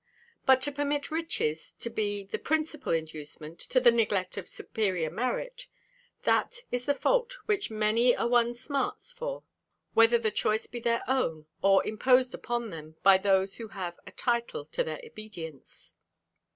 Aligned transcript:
But 0.47 0.61
to 0.61 0.71
permit 0.71 1.11
riches 1.11 1.73
to 1.73 1.87
be 1.91 2.23
the 2.23 2.39
principal 2.39 2.91
inducement, 2.91 3.59
to 3.59 3.79
the 3.79 3.91
neglect 3.91 4.35
of 4.35 4.47
superior 4.49 5.11
merit, 5.11 5.67
that 6.23 6.61
is 6.71 6.87
the 6.87 6.95
fault 6.95 7.33
which 7.45 7.69
many 7.69 8.13
a 8.15 8.25
one 8.25 8.55
smarts 8.55 9.13
for, 9.13 9.43
whether 9.93 10.17
the 10.17 10.31
choice 10.31 10.65
be 10.65 10.79
their 10.79 11.03
own, 11.07 11.45
or 11.61 11.85
imposed 11.85 12.33
upon 12.33 12.71
them 12.71 12.95
by 13.03 13.19
those 13.19 13.57
who 13.57 13.67
have 13.67 13.99
a 14.07 14.11
title 14.11 14.65
to 14.71 14.83
their 14.83 14.99
obedience. 15.05 15.93